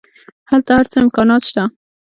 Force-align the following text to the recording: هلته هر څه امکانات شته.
هلته 0.49 0.71
هر 0.77 0.85
څه 0.91 0.97
امکانات 1.03 1.41
شته. 1.49 1.63